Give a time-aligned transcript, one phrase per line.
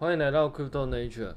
[0.00, 1.34] 欢迎来到 Crypto Nature。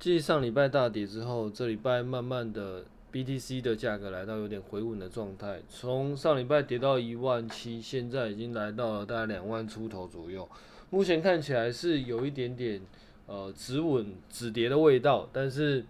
[0.00, 5.60] 继上礼拜大跌之后，这礼拜慢慢的 BTC 的价格来到有点回稳的状态。
[5.68, 10.48] 从上礼拜跌到一万七，现在已经来到了大概两万出头左右。
[10.88, 12.80] 目前看起来是有一点点
[13.26, 15.84] 呃止稳止跌的味道，但是。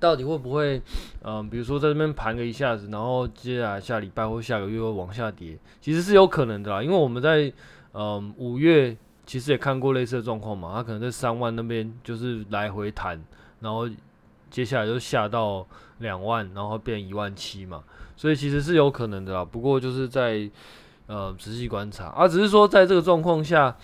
[0.00, 0.82] 到底会不会，
[1.22, 6.82] 嗯、比如说在这边盘个一下子，然后接下来下礼拜或下个月会往下跌，其实是有可能的啦。
[6.82, 7.50] 因为我们在，
[7.94, 8.94] 嗯、五月
[9.26, 13.22] 其实也看过类似的状况嘛，它可能在三万那边就是来回弹，
[13.60, 13.88] 然后
[14.50, 15.66] 接下来就下到
[15.98, 17.82] 两万，然后变一万七嘛，
[18.16, 19.44] 所以其实是有可能的啦。
[19.44, 20.50] 不过就是在，
[21.06, 23.76] 呃，仔细观察，啊，只是说在这个状况下。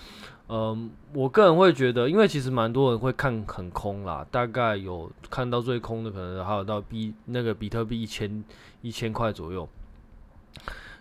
[0.53, 8.43] 嗯，我个人会觉得，因为其实蛮多人会看很空啦，大概有看到最空的，可能还有到比那个比特币一千
[8.81, 9.65] 一千块左右。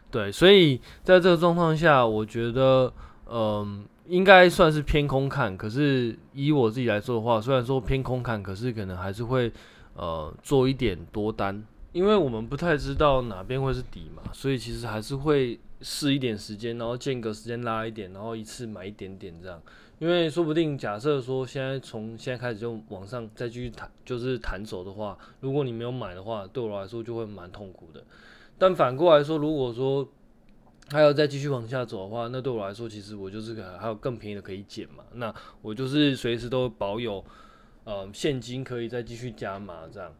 [0.08, 2.92] 对，所以在这个状况下，我觉得，
[3.30, 5.56] 嗯，应该算是偏空看。
[5.56, 9.52] 可是以我自己来说的话，虽然说偏空看，可是可能还是会
[9.94, 15.58] 呃做一点多单，因为我们不太知道哪边会是底嘛，所以其实还是会。
[15.82, 19.58] 试一点时间，然后间隔时间拉一点，然后一次买一点点这样，
[19.98, 28.04] 因为说不定假设说现在从现在开始就往上再继续弹，就是弹走的话，如果你没有买的话，对我来说就会蛮痛苦的。
[28.58, 30.06] 但反过来说，如果说
[30.90, 37.24] 还要再继续往下走的话，那对我来说其实我就是还有更便宜的可以捡嘛，那我就是随时都保有
[37.84, 40.12] 呃现金可以再继续加码这样，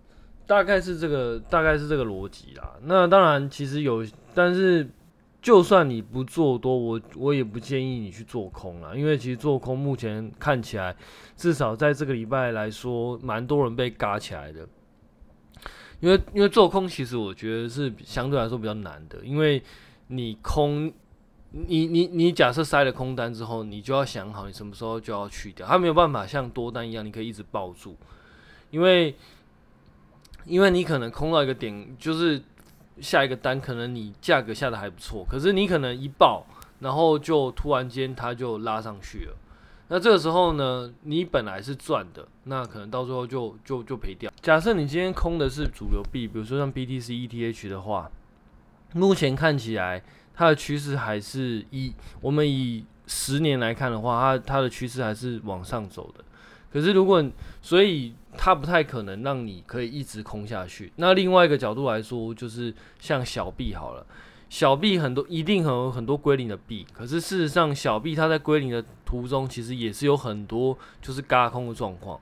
[0.47, 2.77] 大概是这个大概是这个逻辑啦。
[2.83, 4.05] 那当然其实有，
[4.35, 4.89] 但是。
[5.43, 10.95] 就算你不做多，我我也不建议你去做空啦，因为其实做空目前看起来，
[11.35, 14.69] 至少在这个礼拜来说，蛮多人被嘎起来的。
[16.01, 19.63] 因为因为做空其实我觉得是相对来说比较难的，因为
[20.11, 20.93] 你空，
[21.51, 27.97] 你你你假设塞了空单之后，你就要想好你什么时候就要去掉，它没有办法像多单一样，你可以一直抱住，
[28.71, 29.17] 因为
[30.45, 32.43] 因为你可能空到一个点就是。
[33.01, 36.45] 下一个单可能你价格下的还不错，可是你可能一爆，
[36.81, 39.35] 然后就突然间它就拉上去了。
[39.89, 44.31] 那这个时候呢，你本来是赚的，那可能到最后就就就赔掉。
[44.43, 48.11] 假设你今天空的是主流币，比如说像 BTC ETH 的话，
[48.93, 50.03] 目前看起来
[50.35, 56.25] 它的趋势还是以我们以十年来看的话，它它的趋势还是往上走的。
[56.73, 57.25] 可是如果
[57.61, 58.15] 所以。
[58.39, 60.93] 它不太可能让你可以一直空下去。
[60.95, 64.07] 那另外一个角度来说，就是像小币好了，
[64.49, 72.21] 小币很多一定很有很多归零的币，可是事实上小币它在归零的途中，其实也是有很多就是嘎空的状况。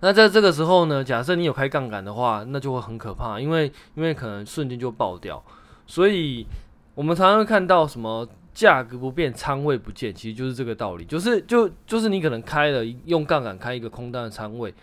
[0.00, 5.42] 那在这个时候呢，假设你有开杠杆的话，那就会很可怕，因为因为可能瞬间就爆掉。
[5.86, 6.46] 所以
[6.94, 8.28] 我们常常会看到什么？
[8.52, 11.04] 价格不变，仓位不见，其实就是这个道理。
[11.04, 14.74] 就是就就是你可能开了用杠杆开一个空单的仓位，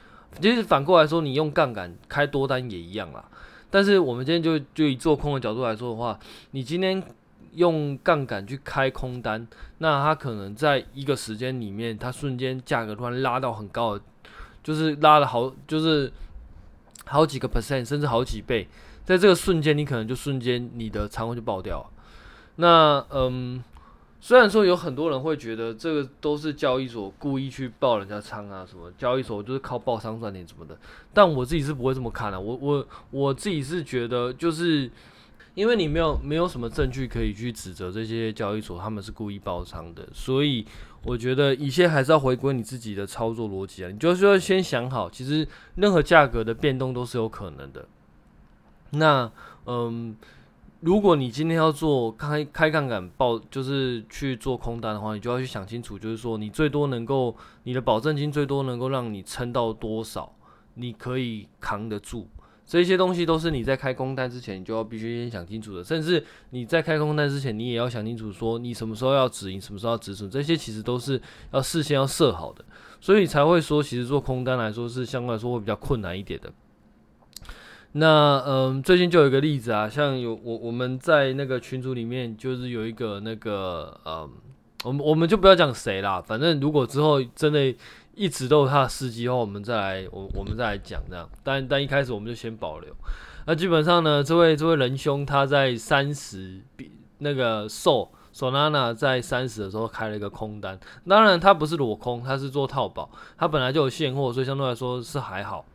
[0.42, 3.24] 其实反过来说，你用杠杆开多单也一样啦。
[3.70, 6.18] 但是我们今天就就以做空的角度来说的话，
[6.52, 7.04] 你今天
[7.56, 9.46] 用杠杆去开空单，
[9.80, 14.04] 那它可能在一个时间里面，它瞬间价格突然拉到很高的，
[14.64, 16.12] 就是拉了好就是
[17.06, 18.68] 好几个 percent，甚至好几倍，
[19.06, 21.90] 在这个瞬间，你可能就瞬间你的仓位就爆掉。
[22.58, 23.64] 那嗯，
[24.20, 30.78] 虽然说有很多人会觉得这个都是交易所故意去爆人家仓啊，什么交易所就是靠爆仓赚钱什么的，
[31.14, 32.40] 但我自己是不会这么看的。
[32.40, 34.90] 我我我自己是觉得，就是
[35.54, 40.66] 因为你没有没有什么证据可以去指责这些交易所他们是故意爆仓的，所以
[41.08, 43.90] 我觉得一切还是要回归你自己的操作逻辑啊。
[43.90, 47.88] 你就是要先想好，其实任何价格的变动都是有可能的。
[48.92, 49.32] 那
[49.66, 50.16] 嗯。
[50.82, 60.32] 如果你今天要做开开杠杆爆，就是去做空单的话，你就要去想清楚，就是说你最多能够你的保证金最多能够让你撑到多少，
[60.76, 62.28] 你可以扛得住。
[62.68, 65.82] 这些东西都是你在开空单之前，你就要必须先想清楚的。
[65.82, 71.20] 甚至你在开空单之前，你也要想清楚，说你什么时候要止盈，什么时候要止损，这些其实都是
[71.54, 72.66] 要事先要设好的，
[73.00, 76.52] 所以才会说，其实做空单来说是相对来说会比较困难一点的。
[77.94, 84.30] 那嗯，最近就有一个例子啊，像有我我们在那个群组里面，就是有一个那个嗯，
[84.88, 87.76] 我们我们就不要讲谁啦，反正如果之后真的
[88.16, 91.30] 一直都有他的司机的话，我们再来我我们再来讲这样。
[91.44, 92.96] 但但一开始我们就先保留。
[93.46, 105.66] 那基本上呢，这位这位仁兄他在三十比那个 SOL Solana 在三十的时候开了一个空单，当然他不是裸空，他是做套保，他本来就有现货，所以相对来说是还好。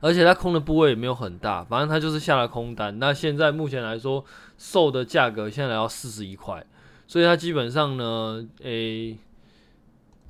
[0.00, 2.98] 而且它空的部位也没有很大，反正它就是下了空单。
[2.98, 4.22] 那现在目前来说
[4.58, 6.64] 售的价格现在来到四十一块，
[7.06, 9.16] 所以他基本上呢，诶、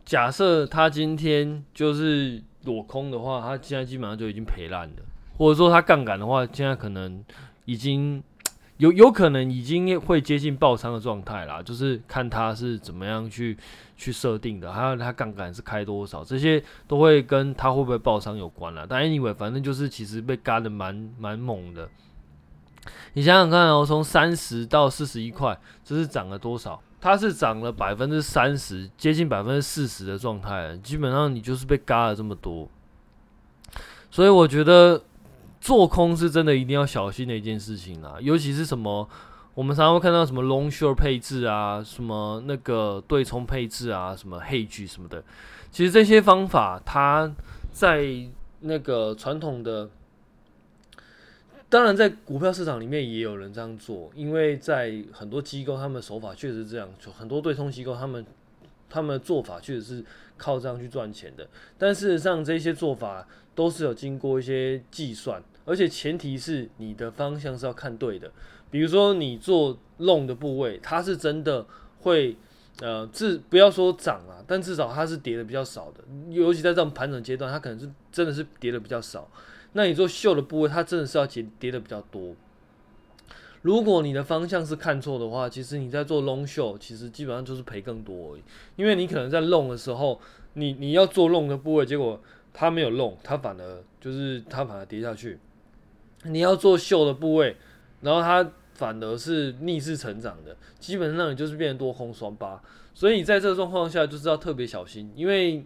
[0.05, 5.03] 假设他今天就是裸空的话，他现在基本上就已经赔烂了，
[5.37, 7.25] 或者说他杠杆的话，现在可能
[7.65, 8.23] 已经。
[8.79, 13.57] 有有可能已经会接近爆仓的状态啦，就是看他是怎么样去
[13.97, 18.85] 去设定的，还有他杠杆是开多少，这些都会跟他会不会爆仓有关啦。
[18.87, 21.89] 但 anyway，反正就是其实被嘎的蛮蛮猛的。
[23.15, 26.81] 你想想看哦，从三十到四十一块，这是涨了多少？
[27.01, 32.69] 它是涨了百分之三十，接近百分之四十的状态，基本上你就是被嘎了这么多。
[34.11, 35.03] 所以我觉得。
[35.59, 39.09] 做空是真的一定要小心的一件事情啊，尤其是什么，
[39.53, 45.25] 我们常常会看到什么 long short 配置啊，什么那个对冲配置啊，什么 hedge 什么的。
[45.73, 47.29] 其实这些方法，它
[47.73, 48.07] 在
[48.61, 49.89] 那个传统的，
[51.77, 58.25] 当然在股票市场里面也有人这样做，因为在很多机构，他们手法确实是这样，就很多对冲机构，他们
[58.89, 60.05] 他们的做法确实是
[60.39, 61.47] 靠这样去赚钱的。
[61.77, 65.43] 但事实上，这些做法都是有经过一些计算。
[65.67, 68.33] 而且前提是你的方向是要看对的，
[68.71, 71.67] 比如说你做 long 的部位，它是真的
[72.01, 72.35] 会，
[72.81, 79.31] 呃，至不要说涨啊，但至少它是跌的比较少的，尤其在这种盘整阶段，它可能是真的是跌的比较少。
[79.77, 82.35] 那你做秀的部位，它真的是要跌跌的比较多。
[83.61, 88.43] 如果你的方向是看错的话，其实你在做 long show，其实基本上就是赔更多而已，
[88.77, 90.19] 因为你可能在 long 的时候，
[90.55, 92.19] 你你要做 long 的部位，结果
[92.55, 95.39] 它没有 long，它反而就是它反而跌下去。
[96.23, 97.55] 你要做秀的部位，
[98.01, 102.63] 然后它反而是逆势成长的，基本上你就是变成多空双八，
[102.95, 105.63] 所以你在这个状况下就是要特别小心，因为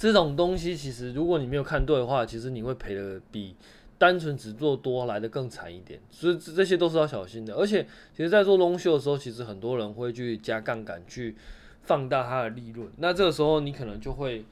[0.00, 3.54] 这种东西其实如果你没有看对的话，其实你会赔的比
[3.98, 7.52] 单纯只做多来的更惨一点，所以这些都是要小心的。
[7.54, 7.86] 而且，
[8.16, 11.36] 其实，在做 long 秀的时候，其实很多人会去加杠杆去
[11.82, 14.42] 放大它的利润，那这个时候你可能就会。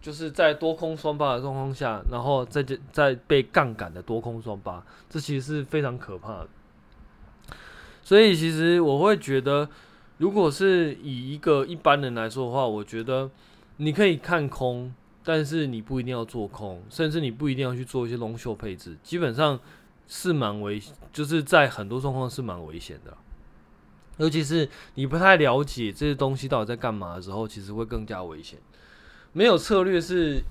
[0.00, 6.48] 就是在多空双八的状况下，然后再再被杠杆的多空双八，这其实是非常可怕的。
[8.00, 9.68] 所以其实我会觉得，
[10.18, 13.28] 如果是以一个一般人来说的话，我觉得
[13.78, 14.92] 你可以看空，
[15.24, 19.58] 但是你不一定要做空，甚至你不一定要去做一些 long short 配置，基本上
[20.06, 20.82] 是蛮危，
[21.12, 23.16] 就是在很多状况是蛮危险的。
[24.16, 28.58] 尤其是你不太了解这些东西到底在干嘛的时候，其实会更加危险。
[29.32, 30.42] 没有策略是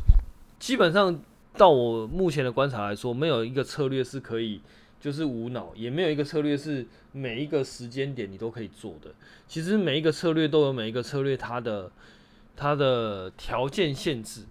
[0.57, 1.19] 基本上
[1.57, 4.62] 到我目前的观察来说，没有一个策略是可以
[5.01, 9.13] 就是无脑，也没有一个策略是每一个时间点你都可以做的。
[9.50, 11.91] 其实每一个策略都有每一个策略它的
[12.57, 14.42] 它的条件限制，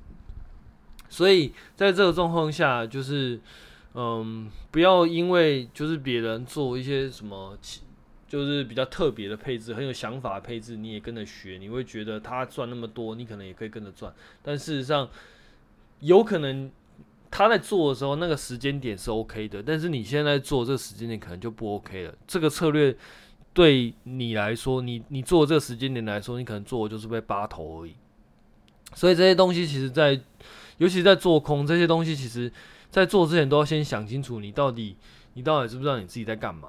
[1.11, 3.39] 所以在这个状况下，就是
[3.93, 7.59] 嗯，不要因为就是别人做一些什么。
[8.29, 14.13] 就是比较特别的配置，很有想法的配置，你也跟着学，你会觉得他赚那么多，你可能也可以跟着赚。
[14.43, 15.09] 但事实上，
[16.01, 16.69] 有可能
[17.31, 22.13] 他在做的时候，那个时间点是 OK 的，但是你现在做这个时间点可能就不 OK 了。
[22.27, 22.95] 这个策略
[23.57, 27.95] 对你来说，你你做这个时间点来说，你可能做的就是被扒头而已。
[28.95, 30.23] 所以这些东西其实在，在
[30.77, 32.53] 尤其在做空这些东西，其实
[32.91, 34.95] 在做之前都要先想清楚，你到底
[35.33, 36.69] 你到底知不知道你自己在干嘛。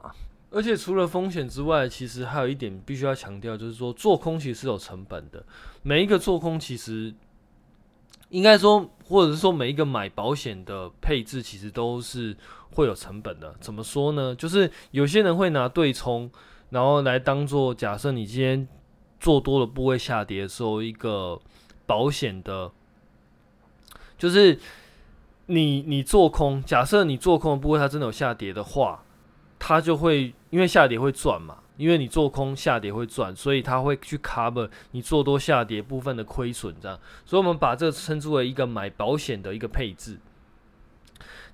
[0.50, 5.44] 而且除了风险之外，其实还有一点必须要强调，就是说做空其实是有成本的。
[5.83, 7.13] 每一个做空其实
[8.30, 12.33] 应该说，或者是说每一个买保险的配置，其实都是
[12.71, 13.54] 会有成本的。
[13.59, 14.33] 怎么说呢？
[14.33, 16.31] 就是有些人会拿对冲，
[16.69, 18.68] 然后来当做假设你今天
[19.19, 21.40] 做多的部位下跌的时候一个
[21.86, 22.71] 保险的，
[24.18, 24.59] 就是
[25.47, 29.04] 你你做空，假设你做空的部位它真的有下跌的话。
[29.59, 36.97] 它就会因为下跌会赚嘛，因为你做空下跌会赚，所以它会去 cover 你做多下跌部分的亏损，这样。
[37.26, 40.19] 所以我们把这个称之为一个买保险的一个配置。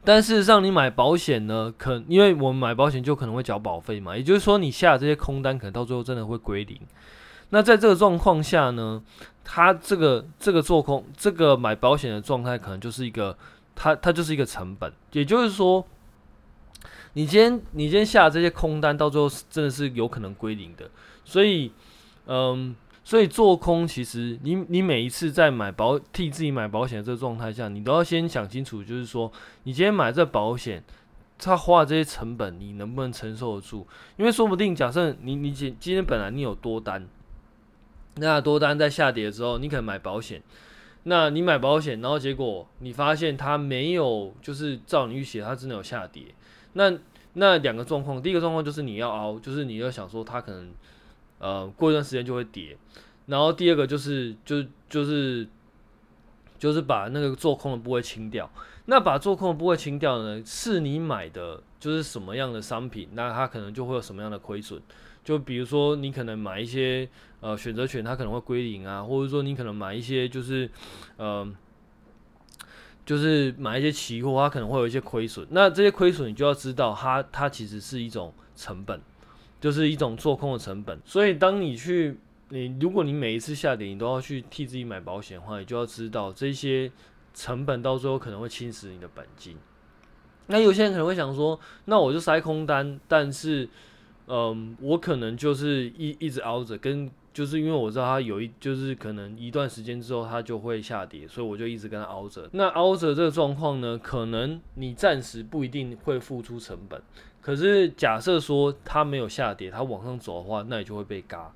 [0.05, 6.79] 但事实上，你买保险呢，可因为我们买保险就可能会缴保费嘛，也就是说，你下这些空单可能到最后真的会归零。
[7.50, 9.01] 那在这个状况下呢，
[9.43, 13.38] 它这个这个做空这个买保险的状态，可能就是一个
[13.75, 15.86] 它它就是一个成本，也就是说。
[17.15, 20.89] 你今天你今天下的这些空单，到最后真的是有可能归零的。
[21.24, 21.72] 所以，
[22.25, 29.31] 嗯，所以做空其实你你每一次在买保替自己买保险的这个状态下，你都要先想清楚，就是说
[29.63, 30.83] 你今天买这保险，
[31.38, 33.86] 他花的这些成本，你能不能承受得住？
[34.15, 37.05] 因为说不定假设你你今今天本来你有多单，
[38.15, 40.41] 那多单在下跌的时候，你可能买保险，
[41.03, 46.24] 那你买保险，然后结果你发现它没有就是照你预期，它真的有下跌。
[46.74, 46.93] 那
[47.33, 50.72] 那两个状况，第一个状况就是你要熬，就是你要想说它可能，
[51.43, 52.77] 呃，过一段时间就会跌。
[53.25, 55.45] 然后第二个就是就就是
[56.57, 58.50] 就是把那个做空的部位清掉。
[58.85, 64.81] 那把做空的部位清掉呢，是你买的就是什么样的商品，那它可能就会有什么样的亏损。
[65.23, 67.07] 就比如说你可能买一些
[67.39, 70.69] 呃选择权，它可能会归零啊，或者说你可能买一些就是
[71.15, 71.50] 呃
[73.05, 75.47] 就是买一些期货，它可能会有一些亏损。
[75.51, 79.01] 那这些亏损你就要知道它，它它其实是一种成本，
[79.63, 81.00] 就是一种做空的成本。
[81.05, 82.17] 所以当你去
[82.50, 86.91] 你如果你每一次下跌，你都要去替自己买保险的话，你就要知道这些。
[87.36, 89.58] 成本到最后可能会侵蚀你的本金。
[90.46, 93.67] 那有些人可能会想说，那我就塞空单，但是，
[94.27, 102.48] 嗯，我可能就是一一直熬着，跟就是因为我知道它有一就是可能一段时间之后它就会下跌，所以我就一直跟它熬着。
[102.51, 107.01] 那熬着这个状况呢，可能你暂时不一定会付出成本，
[107.43, 111.53] 可是假设说它没有下跌，它往上走的话，那你就会被嘎。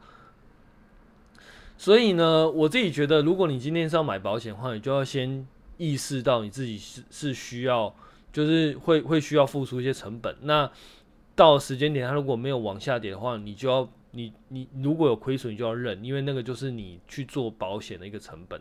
[1.76, 5.48] 所以呢，我自己觉得，如果你今天是要买保险的话，你就要先。
[5.80, 7.94] 意识到你自己是是需要，
[8.34, 10.36] 就是会会需要付出一些成本。
[10.42, 10.68] 那
[11.36, 18.60] 到时间点，它如果没有往下跌的话，你就要你你如果有亏损，你就要认，因为那个就是你去做保险的一个成本。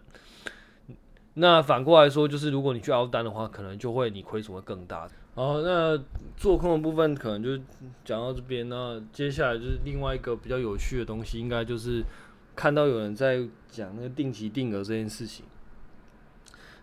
[1.32, 5.08] 那反过来说，就是如果你去凹单的话，可能就会你亏损会更大。
[5.36, 6.02] 好，那
[6.34, 7.62] 做空的部分可能就
[8.02, 8.70] 讲到这边。
[8.70, 12.02] 那接下来就是另外一个比较有趣的东西，应该就是
[12.54, 15.44] 看到有人在讲那个定期定额这件事情。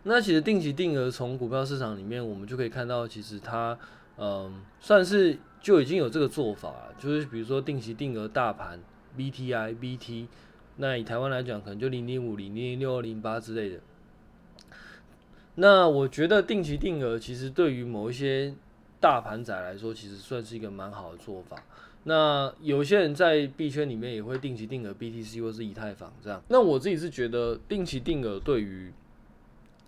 [0.04, 3.76] 那其实定期定额从股票市场里面，我们就可以看到，其实它，
[4.18, 6.76] 嗯，算是就已经有这个做法。
[7.00, 8.80] 就是比如说定期定额大盘
[9.18, 10.28] BTI、BT，
[10.78, 13.80] 那以台湾来讲，可能就零零五零、零零六二零八之类的。
[15.56, 18.54] 那我觉得定期定额其实对于某一些
[19.00, 21.58] 大盘仔来说，其实算是一个蛮好的做法。
[22.06, 26.42] 那有些人在币圈里面也会定期定额 BTC 或是以太坊这样。
[26.50, 28.92] 那我自己是觉得定期定额对于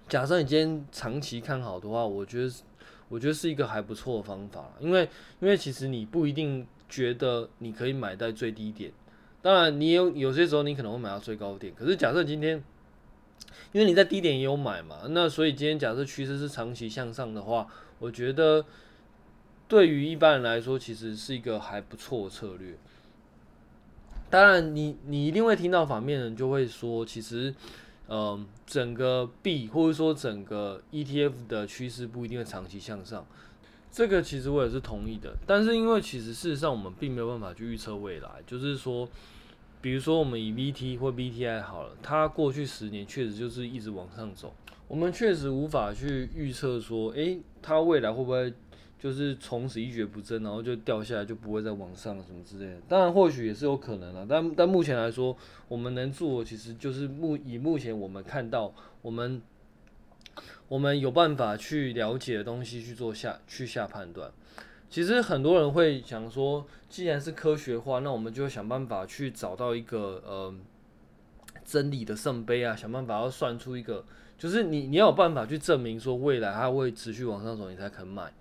[0.08, 2.54] 假设你今天长期看好的话，我觉得，
[3.10, 8.92] 我觉得是一个还不错的方法，因为，因为其实你不一定觉得你可以买在最低点，
[9.42, 12.64] 当然你有有些时候你可能会买到最高点，可是假设今天，
[13.72, 17.68] 因为你在低点也有买嘛，那所以今天假设趋势是长期向上的话，
[18.00, 18.66] 我觉得
[19.68, 22.78] 对于一般人来说，其实是一个还不错的策略。
[24.30, 27.54] 当然你，你你一定会听到反面人就会说，其实。
[28.08, 33.26] 嗯，整个币或者说整个 ETF 的趋势不一定会长期向上，
[33.92, 35.36] 这个其实我也是同意的。
[35.48, 39.10] 但是因为其实事实上我们并没有办法去预测未来，就是说，
[39.82, 44.54] 比如说我们以 VT 或 V T I 好了，它过去十年确实就是一直往上走，
[44.88, 48.54] 我们确实无法去预测说，诶，它未来会不会？
[48.98, 52.82] 就是从此一蹶不振，然后就掉下来，就不会再往上什么之类的。
[52.88, 55.36] 当然，或许也是有可能的，但但目前来说，
[55.68, 59.40] 我们能做其实就是目以目前我们看到，我们
[60.68, 64.32] 我们有办法去了解的东西去做下去下判断。
[64.96, 70.56] 其实很多人会想说，既然是科学化，那我们就想办法去找到一个呃
[71.66, 74.06] 真理的圣杯啊，想办法要算出一个，
[74.38, 78.32] 就是你你要有办法去证明说未来它会持续往上走，你才肯买。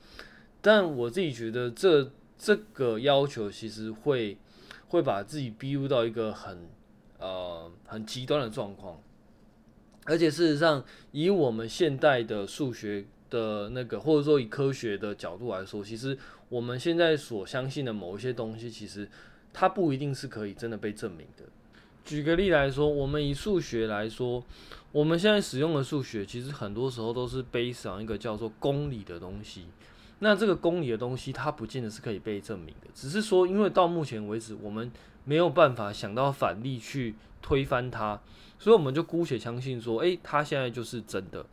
[0.63, 2.09] 但我自己觉得这
[2.39, 4.39] 这个要求其实会
[4.87, 6.69] 会把自己逼入到一个很
[7.19, 9.01] 呃很极端的状况，
[10.05, 16.17] 而且事实上，以我们现代的数学的那个，或者说以科学的角度来说，其实
[16.49, 19.09] 我们现在所相信的某一些东西，其实
[19.53, 21.45] 它不一定是可以真的被证明的。
[22.05, 24.45] 举个例来说，我们以数学来说，
[24.93, 29.67] 我们现在使用的数学，其实很多时候都是背上一个叫做公理的东西。
[30.19, 34.93] 那这个公理的东西，它不见得是可以被证明的，只是说，因为到目前为止，我们
[35.25, 38.21] 没有办法想到反例去推翻它，
[38.59, 41.45] 所以我们就姑且相信说，诶，它现在就是真的。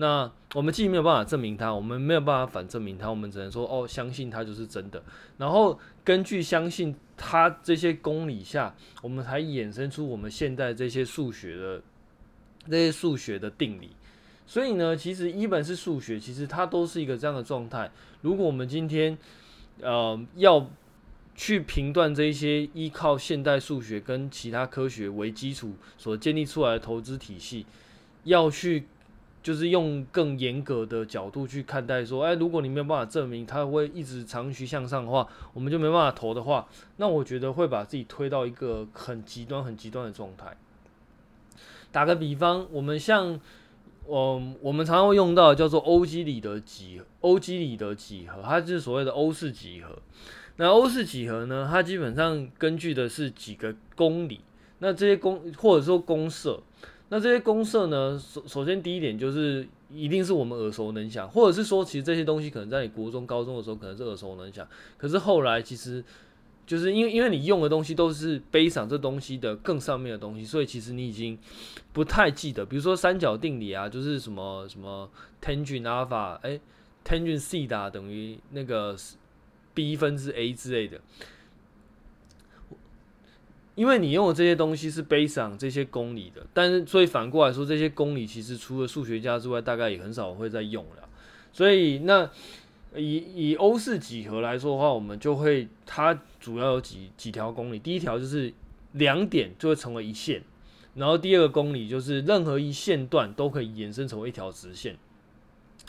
[0.00, 5.02] 那我们既没有办法证明它，我们没有办法反证明它，我们只能说，哦，相信它就是真的。
[5.36, 11.82] 然后根据相信它这些公理下，我们才衍生出我们现在这些数学的
[12.66, 13.90] 这些数学的定理。
[14.46, 17.92] 所以呢，其实一本是数学，其实它都是一个这样的状态。
[18.22, 19.18] 如果我们今天，
[19.82, 20.66] 呃，要
[21.34, 27.66] 去评断这些依靠现代数学跟其他科学为基础所建立出来的投资体系，
[28.24, 28.86] 要去
[29.42, 40.56] 就是用更严格的角度去看待，说，哎，如果你没有办法证明它会一直长期向上的话，我们就没办法投的话，那我觉得会把自己推到一个很极端、很极端的状态。
[41.90, 43.40] 打个比方，我们像。
[44.12, 49.96] 嗯，我们常常会用到叫做欧几里得几欧几里得几何，它就是所谓的欧式几何。
[50.56, 54.40] 那欧式几何呢，它基本上根据的是几个公理。
[54.78, 56.60] 那这些公或者说公设，
[57.12, 66.04] 那这些公设呢，首首先第一点就是一定是我们耳熟能详，或者是说其实这些东西可能在你国中、高中的时候可能是耳熟能详，可是后来其实
[66.64, 71.36] 就是因为因为你用的东西都是背上这东西的更上面的东西，所以其实你已经
[71.92, 75.10] 不太记得，比如说三角定理啊，就是什么什么
[75.42, 76.60] tangent alpha，哎
[77.04, 78.96] ，tangent theta 等于那个
[79.74, 81.00] b 分之 a 之类的。
[83.80, 91.08] 因为你用的这些东西是 based on 这些公理的，但是所以反过来说，这些公理其实除了数学家之外，大概也很少会再用了。
[91.50, 92.30] 所以那
[92.94, 97.78] 以以欧式几何来说的话，我们就会它主要有几几条公理。
[97.78, 98.52] 第一条就是
[98.92, 100.42] 两点就会成为一线，
[100.96, 104.94] 然后第二个公理就是任何一线段都可以延伸成为一条直线。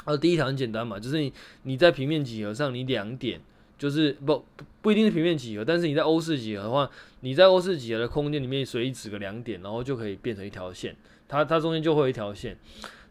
[0.06, 1.34] 而第一条很简单嘛，就是你
[1.64, 3.42] 你在平面几何上，你两点。
[3.82, 4.46] 就是不
[4.80, 6.88] 不一定是平面几何，但是你在欧式几何的话，
[7.22, 10.96] 你在欧式几何的空间里面随意指个两点，然后就可以变成一条线，
[11.28, 12.56] 它它中间就会有一条线。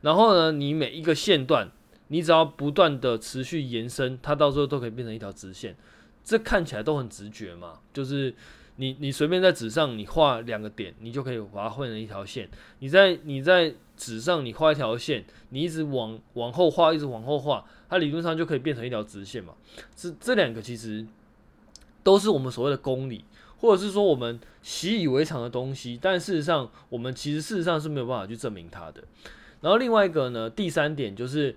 [0.03, 1.69] 然后呢，你每一个线段，
[2.07, 5.75] 你只要不断的持续延伸，它到时候都可以变成一条直线。
[6.23, 8.33] 这看起来都很直觉嘛，就是
[8.77, 12.49] 你你随便在纸上你画两个点，你就可以把它换成一条线。
[12.79, 17.67] 你在你在纸上你画一条线，你一直往往后画，一直往后画。
[17.87, 19.53] 它理论上就可以变成一条直线嘛？
[19.95, 21.07] 这这两个其实
[22.03, 23.27] 都是我们所谓的公理，
[23.59, 29.05] 或者是说我们习以为常的东西，但事实上我们其实事实上是没有办法去证明它的。
[29.61, 31.55] 然后另外一个呢，第三点就是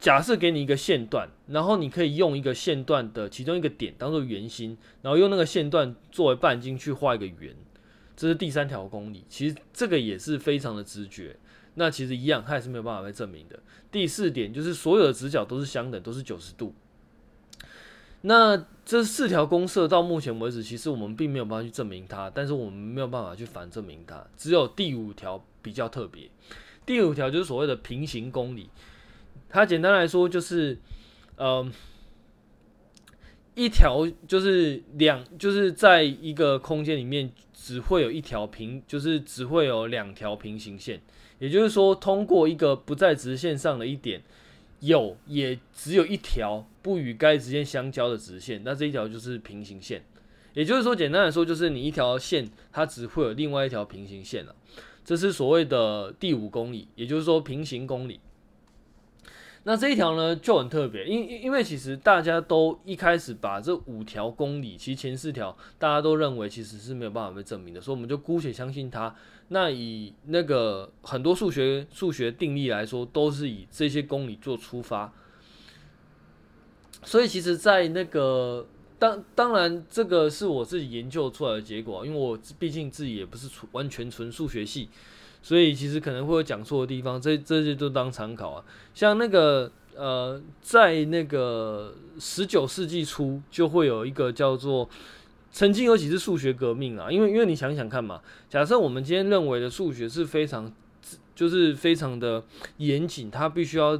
[0.00, 7.54] 假设给你一个线段，然后你可以用一个线段的其中一个点当做圆心，然后用那个线段作为半径去画一个圆，
[8.18, 9.24] 这是第三条公理。
[9.28, 11.36] 其实这个也是非常的直觉。
[11.74, 13.60] 那其实一样，它也是没有办法被证明的。
[13.92, 16.74] 第四点就是所有的直角都是相等，都是九十度。
[18.22, 24.26] 那这四条公设到目前为止，其实我们并没有办法去证明它，但是我们没有办法去反证明它。
[24.36, 26.28] 只有第五条比较特别。
[26.84, 28.68] 第五条就是所谓的平行公理，
[29.48, 30.76] 它简单来说就是，
[31.36, 31.72] 嗯、
[33.54, 37.30] 一条就是两，就是在一个空间里面
[37.68, 41.02] 只会有一条平，就是只会有两条平行线。
[41.38, 44.22] 也就是说，通过一个不在直线上的一点，
[44.80, 50.02] 有也只有一条不与该直线相交的直线，那这一条就是平行线。
[50.54, 54.54] 也就是说，简单来说，就是你一条线它只会有另外一条平行线了。
[55.04, 58.18] 这是所谓的第五公理，也就是说平行公理。
[59.64, 69.14] 那这一条呢就很特别，因因为其实大家都一开始把这五条公理，其实前四条大家都认为其实是没有办法被证明的，所以我们就姑且相信它。
[69.48, 75.12] 那以那个很多数学数学定义来说，都是以这些公理做出发。
[77.02, 78.66] 所以其实，在那个
[78.98, 84.88] 当当然这个是我自己研究出来的结果，因为我毕竟自己也不是纯完全纯数学系。
[85.40, 88.64] 所以其实可能会有讲错的地方，这这些都当参考啊。
[88.92, 94.88] 像那个呃，在那个十九世纪初，就会有一个叫做
[95.52, 97.08] 曾经有几次数学革命啊。
[97.08, 100.70] 因为因为你想想看嘛，假设我们今天认为的数学是非常
[101.36, 102.42] 就是非常的
[102.78, 103.96] 严谨，它必须要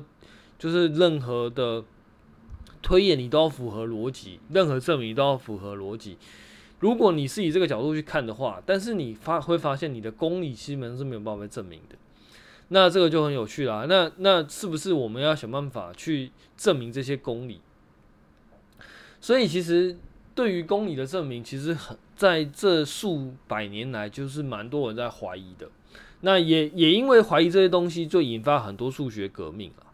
[0.59, 1.83] 就是任何的
[2.83, 6.17] 推演你都要符合逻辑，任何证明都要符合逻辑。
[6.81, 11.97] 如果你是以这个角度去看的话，但是你发会发现你的公理基本上是没有办法被证明的，
[12.69, 13.87] 那这个就很有趣啦。
[13.89, 17.61] 那那是不是我们要想办法去证明这些公理？
[19.21, 19.99] 所以其实
[20.37, 25.69] 对于公理的证明，其实很在这数百年来就是蛮多人在怀疑的。
[26.21, 29.87] 那也也因为怀疑这些东西，就引发很多数学革命了。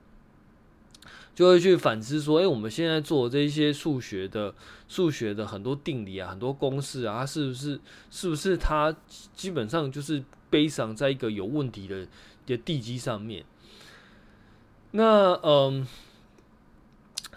[1.34, 4.54] 就会去反思说，诶、欸，我们现在做这些数学的
[4.86, 8.94] 数学的很多定理啊，很多公式啊，它是不是是不是它
[9.34, 12.06] 基本上就是背上在一个有问题的
[12.46, 13.44] 的地基上面？
[14.92, 15.84] 那嗯，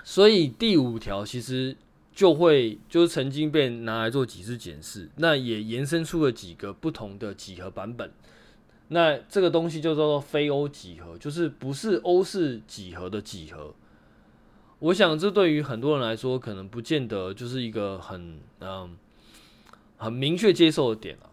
[0.03, 1.75] 所以第五条其实
[2.13, 8.11] 就会就是曾经被拿来做几次检视，那也延伸出了几个不同的几何版本。
[8.89, 13.73] 那这个东西就叫做非欧几何，就是不是欧式几何的几何。
[14.79, 18.95] 我想，这对于很多人来说，可能不见得就是一个很嗯
[19.97, 21.25] 很明确接受的点啊。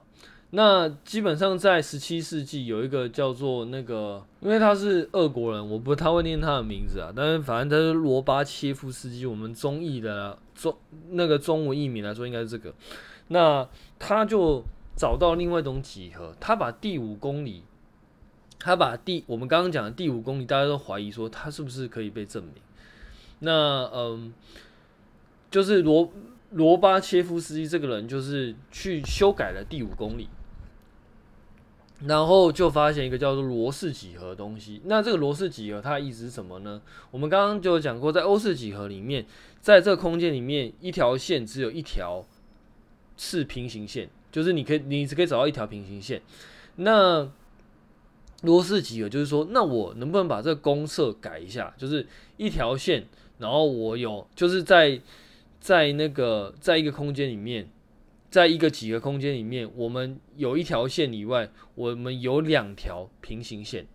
[0.56, 7.12] 那基本上在十七世纪，有一个叫做那个，因为他是俄国人，我不太会念他的名字啊。
[7.14, 10.74] 但是反正他是罗巴切夫斯基，我们中译的中
[11.10, 12.72] 那个中文译名来说，应该是这个。
[13.28, 14.62] 那他就
[14.96, 17.62] 找到另外一种几何，他把第五公理，
[18.58, 22.54] 他把第我们刚刚讲的第五公理，大家都怀疑说他是不是可以被证明。
[23.44, 24.32] 那嗯，
[25.50, 26.10] 就是罗
[26.50, 30.28] 罗巴切夫斯基这个人就是去修改了第五公里，
[32.00, 34.80] 然后就发现一个叫做罗氏几何的东西。
[34.84, 36.80] 那这个罗氏几何它意思是什么呢？
[37.10, 39.24] 我们刚刚就讲过，在欧式几何里面，
[39.60, 42.24] 在这个空间里面，一条线只有一条
[43.16, 46.22] 是平行线，就是你可以你只可以找到一条平行线。
[46.76, 47.30] 那
[48.42, 51.72] 罗氏几何就是说，那我能不能把这个公设改一下？
[51.78, 53.06] 就是一条线，
[53.44, 54.98] 然后我有就是在
[55.60, 57.68] 在那个在一个空间里面，
[58.30, 63.86] 在一个几何空间里面，我们有一条线以外，我们有两条平行线，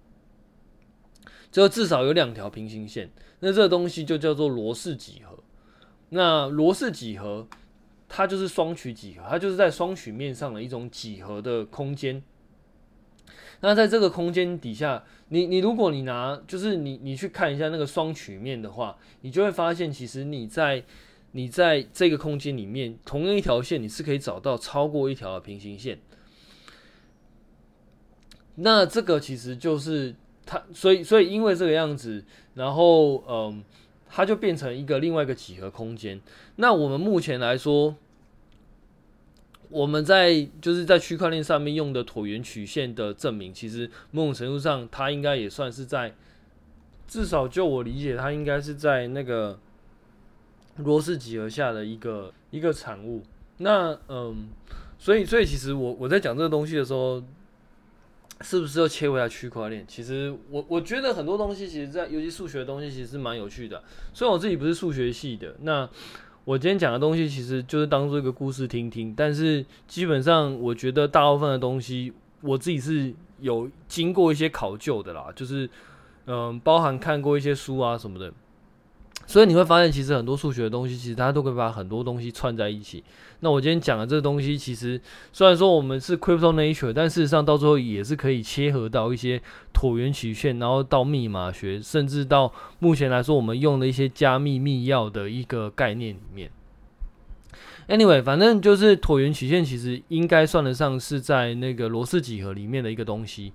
[1.51, 3.09] 就至少有两条平行线。
[3.39, 5.39] 那这个东西就叫做罗氏几何。
[6.09, 7.47] 那罗氏几何
[8.07, 12.21] 它就是双曲几何，它就是在双曲面上的一种几何的空间。
[13.62, 20.83] 那在这个空间底下，你你如果你拿就是你你去看一下那个双曲面的话，你就会发现，其实你在
[21.31, 25.99] 你在这个空间里面，同样一条线，你是可以找到超过一条的平行线。
[28.55, 30.15] 那这个其实就是
[30.45, 33.63] 它，所以所以因为这个样子，然后嗯，
[34.07, 36.19] 它就变成一个另外一个几何空间。
[36.57, 37.95] 那我们目前来说。
[39.69, 46.15] 我们在就是在区块链上面用的椭圆曲线的证明，其实某种程度上，它应该也算是在，
[47.08, 49.60] 至少就我理解，它应该是在那个
[50.77, 53.21] 罗氏几何下的一个一个产物。
[53.58, 54.47] 那嗯，
[54.97, 57.23] 所以所以其实我我在讲这个东西的时候，
[58.41, 59.86] 是不是要切回来区块链？
[59.88, 63.84] 其实我我觉得很多东西，其实在尤其数学的东西，其实是蛮有趣的。
[64.15, 65.88] 虽然我自己不是数学系的，那。
[66.45, 75.69] 我今天讲的东西其实就是当做一个故事听听，但是基本上我觉得大部分的东西我自己是有经过一些考究的啦，就是
[76.25, 78.32] 嗯，包含看过一些书啊什么的。
[79.27, 83.03] 所以你会发现，其实很多数学的东西，其实它都可以把很多东西串在一起。
[83.41, 84.99] 那我今天讲的这个东西，其实
[85.32, 89.39] 虽然说我们是 Crypto Nature，但事实上到最后也是可以切合到一些
[89.71, 96.49] 椭圆曲线，然后到密码学，甚至到目前来说我们用的一些加密密钥的一个概念里面。
[97.88, 103.53] Anyway，反正就是椭圆曲线其实应该算得上是在那个罗氏几何里面的一个东西。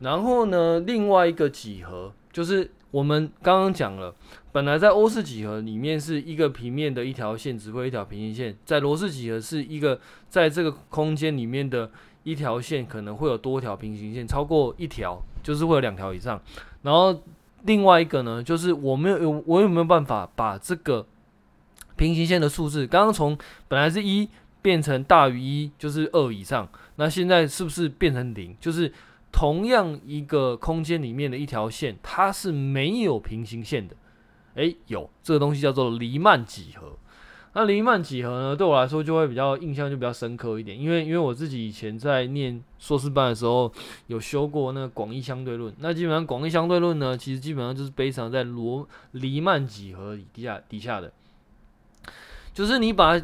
[0.00, 2.70] 然后呢，另外一个几何就是。
[2.92, 4.14] 我们刚刚讲了，
[4.52, 11.90] 本来在欧式几何里面是一个平面的一条线，只会一条平行线；在罗氏几何是一个在这个空间里面的
[12.22, 16.40] 一条线，可能会有多条平行线，超过一条就是会有两条以上。
[16.82, 17.22] 然后
[17.64, 21.06] 另外一个呢，就是我没有我有没有办法把这个
[21.96, 23.36] 平行线的数字，刚刚从
[23.68, 24.28] 本来是一
[24.62, 28.56] 变成大于一，就是二以上，那现在是不是变成零？
[28.60, 28.90] 就是。
[29.36, 33.94] 同样一个空间里面的一条线，它是没有平行线的。
[34.54, 36.96] 诶，有这个东西叫做黎曼几何。
[37.52, 43.70] 那黎曼几何呢，对我来说就会比较印象就比较深刻一点，因为因为我自己以前在念硕士班的时候
[44.06, 45.70] 有修过那个广义相对论。
[45.80, 51.12] 那基本上广义相对论呢，其实基本上就是背上在罗黎曼几何底下底下的，
[52.54, 53.20] 就是你把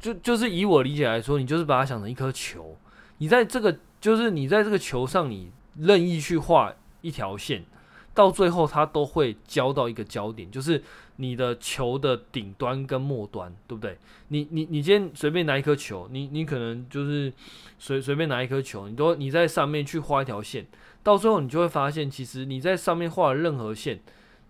[0.00, 2.76] 就就是以我理解来说，你就是把它想成一颗球，
[3.18, 3.78] 你在这个。
[4.04, 7.64] 就是你在这个球上，你任意去画一条线，
[8.12, 10.82] 到最后它都会交到一个焦点，就是
[11.16, 13.96] 你的球的顶端跟末端，对不对？
[14.28, 17.32] 你你你今天随便拿一颗球，你你可能就是
[17.78, 20.66] 随随便拿一颗球，你都你在上面去画一条线，
[21.02, 23.98] 到最后你就会发现，其实你在上面画的任何线，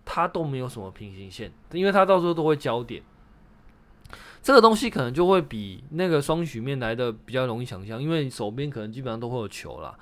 [0.05, 3.01] 它都没有什么平行线，因为它到时候都会交点。
[4.45, 9.99] 这个东西可能就会比那个双曲面来的比较容易想象，因为手边可能基本上都会有球啦。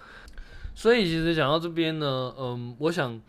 [0.75, 3.23] 所以其实讲到这边呢，嗯，我想，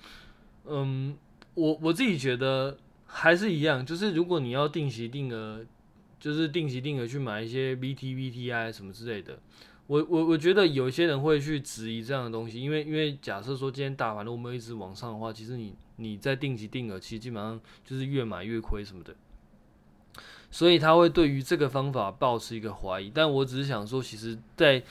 [0.66, 1.16] 嗯，
[1.54, 5.64] 我我自己觉得还是一样，就是如果你要定期定额，
[6.20, 9.38] 就是定期定额去买一些 VT、VTI 什么之类的，
[9.86, 19.14] 我我我觉得有些人会去质疑这样的东西，因为因为假设说今天大盘如果没有一直往上的话，其实你你在定期定额，其实基本上就是越买越亏什么的。
[20.54, 24.84] 所以他会对于这个方法抱持一个怀疑，但我只是想说，其实，在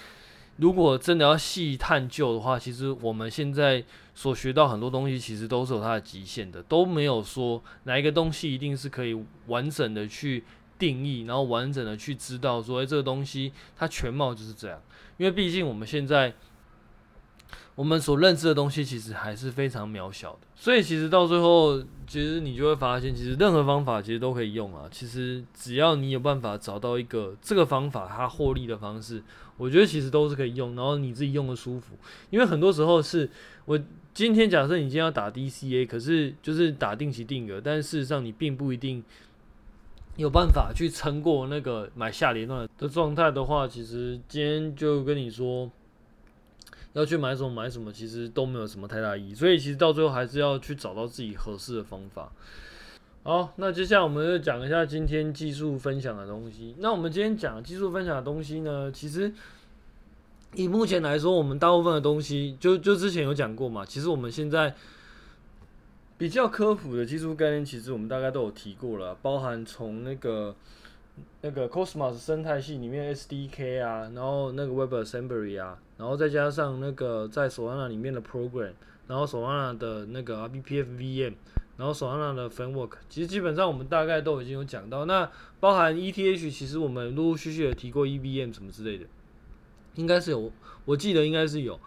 [0.56, 10.42] 如果真的要细探究的话，其实我们现在所学到很多东西，其实都是有它的极限的，都没有说哪一个东西一定是可以完整的去
[10.80, 14.82] 定义，然后完整的去知道说，诶，这个东西它全貌就是这样，
[15.16, 16.34] 因为毕竟我们现在。
[17.74, 24.86] 我们所认知的东西其实还是非常渺小的，所以其实到最后，其实你就会发现，其实任何方法其实都可以用啊。
[24.90, 29.22] 其实只要你有办法找到一个这个方法它获利的方式，
[29.56, 31.96] 我觉得其实都是可以用，然后你自己用的舒服。
[32.28, 33.30] 因为很多时候是
[33.64, 33.80] 我
[34.12, 39.02] 今天假设你今天要打 DCA，可是就是打定期定额，但事实上你并不一定
[40.16, 45.70] 有办法去撑过那个买下连段的状态的话，其实今天就跟你说
[46.92, 49.34] 要去买什么买什么，其实都没有什么太大意义。
[49.34, 52.32] 所以其实到最后还是要去找到自己合适的方法。
[53.22, 56.74] 好，那接下来我们就讲一下今天技术分享的东西。
[56.78, 59.32] 那我们今天讲技术分享的东西呢，其实
[60.54, 63.84] 以目前来说，我们大部分的东西就就之前有讲过嘛。
[63.84, 64.74] 其实我们现在。
[66.18, 70.54] 比较科普的技术概念，其实我们大概都有提过了，包含从那个
[71.40, 78.72] 那个 Cosmos 生态系里面 SDK 啊，然后那个 WebAssembly 啊，然后再加上那个在 Solana 里面的 Program，
[79.08, 81.34] 然后 Solana 的那个 RBPF VM，
[81.76, 85.04] 然后 Solana 的 Framework，其实基本上我们大概都已经有讲到。
[85.04, 89.04] 那包含 ETH，其实我们陆陆续续有提过 EVM 什么之类的，
[89.96, 90.50] 应该是有，
[90.84, 91.78] 我记得应该是有。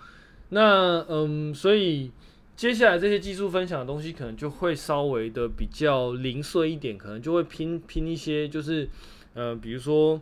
[0.49, 2.11] 那嗯，所以。
[2.55, 8.87] 接下来这些技术分享的东西，可能就会稍微的比较零碎一点，可能就会拼拼一些，就是，
[9.35, 10.19] 呃，比如说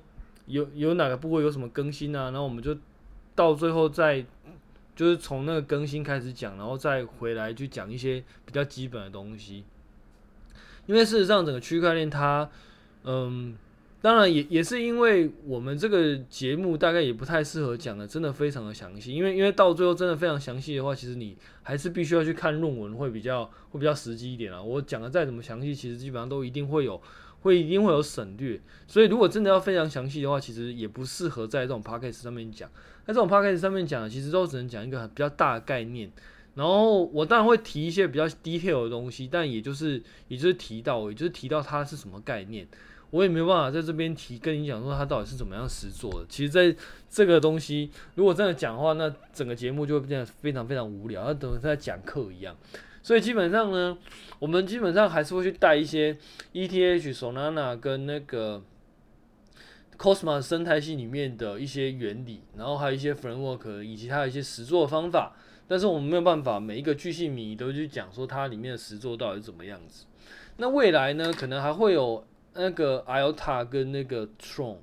[0.47, 2.77] 有有哪个部位有什么更新啊，然后我们就
[3.33, 4.25] 到最后再
[4.93, 9.63] 就是从那个更新开始讲，然后再回来去讲一些比较基本的东西。
[10.85, 12.49] 因为事实上，整个区块链它，
[13.05, 13.55] 嗯。
[14.03, 19.13] 当然也也是因为我们这个节目大概也不太适合讲的，真的非常的详细。
[19.13, 24.61] 因为因为到最后真的非常详细的话，其实你还是必须要去看论文，会比较会比较实际一点啊。
[24.61, 27.01] 我讲的再怎么详细，其实基本上都一定会有
[27.43, 28.59] 会一定会有省略。
[28.87, 32.69] 所以如果真的要非常详细的话，其实也不适合在这种 podcast 上面讲。
[33.05, 36.11] 在这种 podcast 上面讲，其实都只能讲一个比较大的概念。
[36.55, 42.67] 然后我当然会提一些比较 detail 的东西，但也就是也就是提到，也就是提到它是什么概念。
[43.09, 46.25] 我也没有办法在这边提跟你讲说它到底是怎么样实做的。
[46.29, 46.75] 其实，在
[47.09, 52.55] 这个东西如果真的讲的话，那整个节目就会变得非常非常无聊，要等于在讲课一样。
[53.03, 53.95] 所以基本上呢，
[54.39, 56.17] 我们基本上还是会去带一些
[56.53, 58.63] ETH、Solana 跟那个
[59.99, 65.35] Cosmos 生态系里面的一些原理，然后还有一些 framework 以及它的一些实作方法。
[65.67, 70.05] 但是我们没有办法每一个巨细靡遗都去讲说它里面的实作到底是怎么样子。
[70.57, 72.25] 那未来呢，可能还会有。
[72.55, 74.77] 那个 IOTA 跟那个 Tron，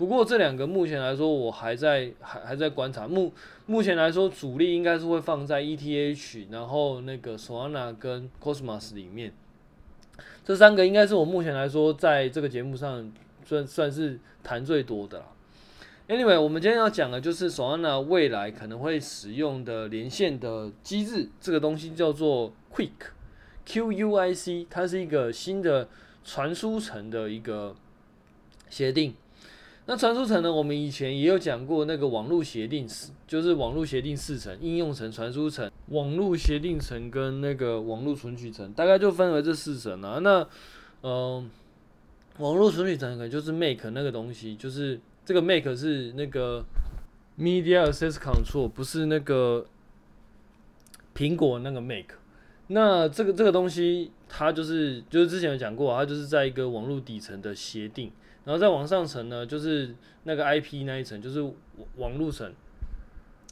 [0.00, 3.06] 不过这两个目前来说，我还在还还在观察。
[3.06, 3.30] 目
[3.66, 9.34] 目前来说，主力应该是会放在 ETH，然后那个 Solana 跟 Cosmos 里面。
[10.42, 13.12] 这三个应该是我目前来说在这个节目上
[13.44, 15.26] 算算是谈最多的啦。
[16.08, 25.88] Anyway，我们今天要讲的就是 Solana 未来可能会使用的连线的机制，这个东西叫做 Quick，Q-U-I-C，它是一个新的。
[26.22, 27.74] 传输层的一个
[28.68, 29.14] 协定，
[29.90, 30.52] 那传输层呢？
[30.52, 40.20] 我们以前也有讲过，那个网络协定是就是网络协定四层：应用层、传输层、网络协定层跟那个网络存取层，大概就分为这四层啊。
[40.20, 40.46] 那
[41.02, 41.50] 嗯、
[42.38, 46.64] 网络存取层可能就是 Make 那个东西，就是这个 Make 是那个
[47.36, 49.66] Media Access Control，不是那个
[51.16, 52.14] 苹果那个 Make。
[52.68, 58.12] 那这个这个东西，它就是就是之前有讲过，它就是在一个网络底层的协定，
[58.44, 61.40] 然后再往上层呢，就是那个 IP 那一层，就是
[61.96, 62.52] 网络层，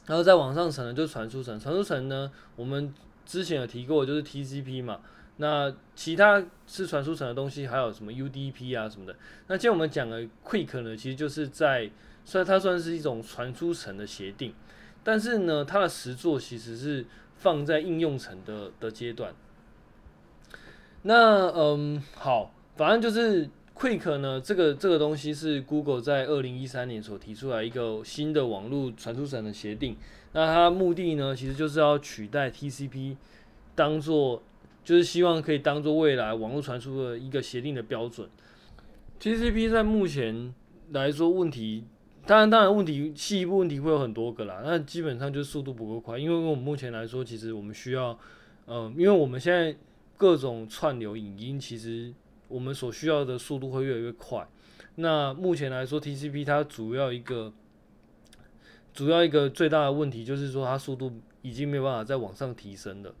[0.05, 1.59] 然后再往上层呢，就是传输层。
[1.59, 2.93] 传输层呢，我们
[3.25, 4.99] 之前有提过，就是 TCP 嘛。
[5.37, 9.15] 那其他是传输层的东西，还有什么 UDP 啊什么的。
[9.47, 11.89] 那今天我们讲的 Quick 呢，其实就是在
[12.25, 14.53] 算它算是一种传输层的协定，
[15.03, 17.05] 但是呢，它的实作其实是。
[17.39, 19.33] 放在应用层的的阶段，
[21.03, 29.95] 那嗯好，反正就是 Quick 呢，这个这个东西是 Google 在二零一三年所提出来一个新的网络传输层的协定。
[30.33, 33.15] 那它目的呢，其实就是要取代 TCP，
[33.75, 34.43] 当做
[34.83, 38.27] 就是希望可以当做未来网络传输的一个协定的标准。
[39.21, 40.53] TCP 在目前
[40.91, 41.85] 来说问题。
[42.25, 44.61] 当然，当然，问题细一步问题会有很多个啦。
[44.63, 48.19] 那基本上就是速度不够快，因为我们目前来说，其实我们需要，
[48.67, 49.75] 嗯、因为我们现在
[50.15, 52.13] 各种串流影音，其实
[52.49, 54.45] 我们所需要的速度会越来越快。
[54.95, 57.53] 那目前来说，TCP 它主要一个
[58.93, 63.13] 主要一个最大的问题就是说，它速度已经没有办法再往上提升了。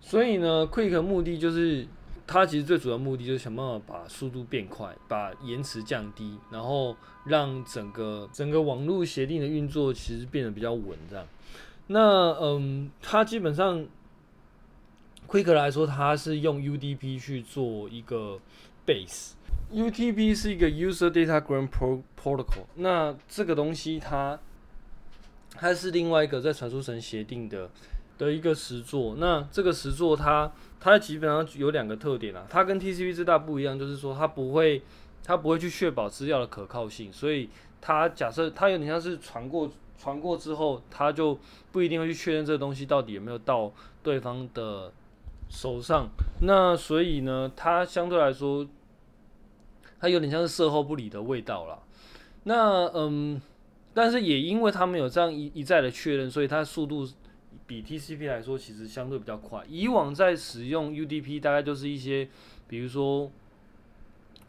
[0.00, 1.86] 所以呢，Quick 目的就是。
[2.30, 11.26] 它其实最主要目的就是想办法把速度变快，把延迟降低，然后让整个整个网络协定的运作其实变得比较稳，这样。
[11.86, 13.82] 那嗯，它基本上
[15.28, 18.40] Quick 来说，它是用 UDP 去做一个
[18.86, 22.64] base，UDP 是一个 User Datagram Protocol。
[22.76, 24.40] 那这个东西它
[25.50, 27.70] 它是另外一个在传输层协定的
[28.16, 29.16] 的一个实作。
[29.18, 30.50] 那这个实作它。
[30.80, 34.80] 它基本上有两个特点啊，它跟 TCP 最大不一样，就是说它不会
[35.24, 39.68] 它不会去确保资料的可靠性，所以它假设它有点像是传过
[40.00, 41.36] 传过之后，它就
[41.72, 43.72] 不一定会去确认这个东西到底有没有到
[44.04, 44.92] 对方的
[45.48, 46.08] 手上。
[46.40, 48.66] 那所以呢，他相对来说，
[50.00, 51.82] 他有点像是事后不理的味道了。
[52.44, 53.40] 那嗯，
[53.92, 57.08] 但是也因为他们有这样一一再的确认，所以它速度
[57.66, 59.64] 比 TCP 来说其实相对比较快。
[59.68, 62.28] 以往在使用 UDP，大概就是一些
[62.66, 63.30] 比如说。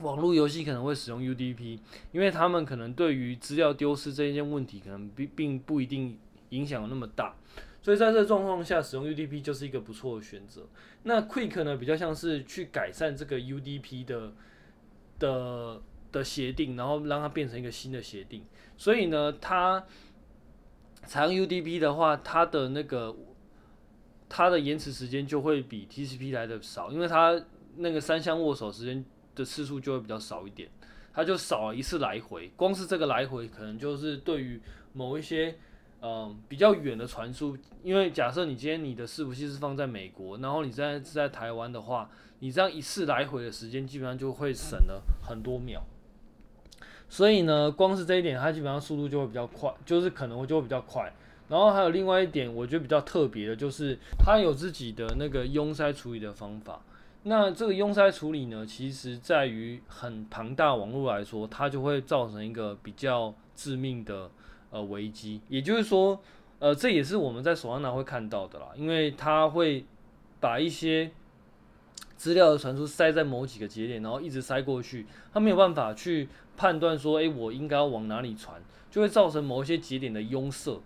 [0.01, 1.77] 网络游戏可能会使用 UDP，
[2.13, 6.17] 因为他们可能对于资料丢失这一件问题，可能并并不一定
[6.51, 7.35] 影响那么大，
[7.81, 10.67] 所以在这状况下使用 UDP 就是一个不错的选择。
[11.03, 14.33] 那 Quick 呢，比较像是去改善这个 UDP 的
[15.17, 18.45] 的的协定，然后让它变成一个新的协定。
[18.77, 19.85] 所以呢，它
[21.05, 23.15] 采用 UDP 的话，它的那个
[24.27, 27.41] 它的延迟时间就会比 TCP 来的少，因为它
[27.77, 29.03] 那个三相握手时间。
[29.35, 30.69] 的次数就会比较少一点，
[31.13, 32.51] 它就少了一次来回。
[32.57, 34.59] 光是这个来回，可能就是对于
[34.91, 35.57] 某一些
[36.01, 42.09] 嗯、比较远的传输，因为假设你今天你的伺服器是放在美国，然后你现在是在台湾的话，
[42.39, 45.83] 你这样一次来回的时间基本上就会省了很多秒。
[47.09, 51.11] 所以呢，光是这一点，它基本上速度就会比较快，就是可能会就会比较快。
[51.47, 56.79] 然后还有另外一点，我觉得比较特别的就是它有自己的那个拥塞处理的方法。
[57.23, 64.29] 那这个拥塞处理呢，其实在于很庞大网络来说，它就会造成一个比较致命的
[64.69, 65.41] 呃危机。
[65.47, 66.19] 也就是说，
[66.59, 69.85] 呃，这也是我们在索拉纳会看到的啦，因为它会
[70.39, 71.11] 把一些
[72.15, 76.27] 资料的传输塞在某几个节点，然后一直塞过去，它没有办法去
[76.57, 80.81] 判断说，诶，我应该要往哪里传，就会造成某一些节点的拥塞。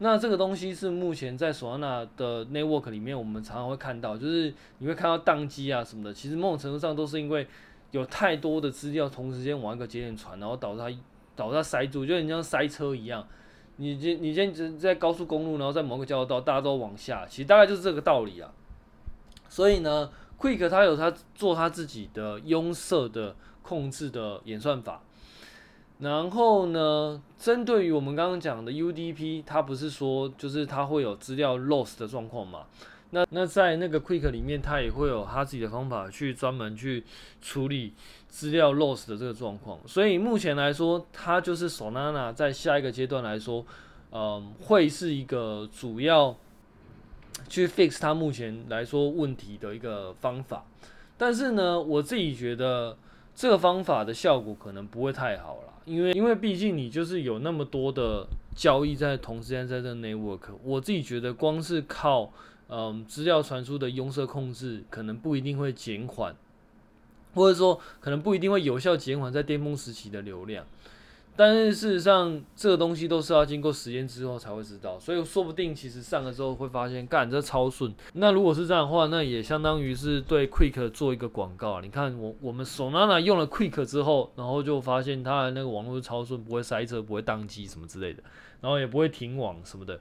[0.00, 6.14] 那这个东西是目前在索拉纳的 network 里面，我们常常会看到，就是你会看到宕机啊什么的。
[6.14, 7.44] 其实某种程度上都是因为
[7.90, 10.88] 有太多的资料同时间往一个节点传，然后导致它
[11.38, 13.24] 导致它塞住，就很像塞车一样。
[13.76, 18.50] 你今你今天在高速公路，然后在某个交流道，大家都往下，其实大概就是这个道理啊。
[19.48, 25.00] 所以呢，Quick 它有它做它自己的拥塞的控制的演算法。
[26.00, 32.66] 然后呢，针对于我们刚刚讲的 UDP，它不是说就是它会有资料 loss 的状况嘛？
[33.10, 37.04] 那那在那个 Quick 里面，它也会有它自己的方法去专门去
[37.40, 37.94] 处理
[38.28, 39.78] 资料 loss 的这个状况。
[39.86, 43.64] 所以目前来说，它就是 Solana 在下一个阶段来说，
[44.12, 46.36] 嗯，会是一个主要
[47.48, 50.64] 去 fix 它目前来说问题的一个方法。
[51.16, 52.96] 但是呢，我自己觉得
[53.34, 55.72] 这个方法的效果可能不会太好了。
[55.84, 62.30] 因为，因为毕竟你就是有那么多的交易在同时间在这 network，我自己觉得光是靠
[62.68, 66.36] 嗯资料传输的拥塞控制，可能不一定会减缓，
[67.38, 70.66] 或者说可能不一定会有效减缓在巅峰时期的流量。
[71.36, 77.94] 但是事实上，这个东西都是要经过实验之后才会知道，所以说不定其实上了之后会发现，干这超顺。
[78.14, 81.80] 那如果是这样的话，那也相当于是对 Quick 做一个广告。
[81.80, 88.20] 你看我我们 Solana 用了 Quick 之后，然后就发现它的那个网络超顺，不会塞车，不会宕机什么之类的，
[88.60, 90.00] 然后也不会停网什么的。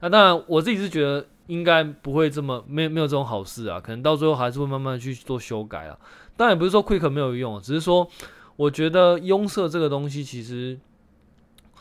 [0.00, 5.98] 那当然我自己是觉得应该不会这么没有没有这种好事啊，可能到最后还是会慢慢去做修改啊。
[6.36, 8.08] 当然也不是说 Quick 没有用，只是说。
[8.58, 10.76] 我觉得拥塞这个东西其实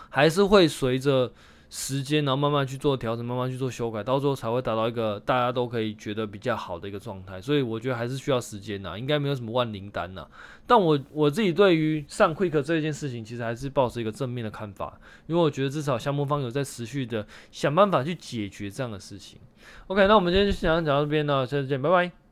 [0.10, 1.32] 还是会随着
[1.70, 7.42] 时间，然后慢慢去做调整，慢慢去做修改，到最后才会达到一个大家都可以觉得比较好的一个状态。
[7.42, 10.26] 所以我觉得还是需要时间呐，应该没有什么万灵丹呐。
[10.66, 19.40] 但我我自己对于上 Quick 这件事情，其实还是抱持一个正面的看法，因为我觉得至少项目方有在持续的想办法去解决这样的事情。
[19.88, 22.27] OK，那我们今天就先讲到这边了，下次见，拜拜。